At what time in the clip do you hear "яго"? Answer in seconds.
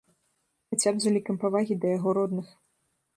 1.97-2.09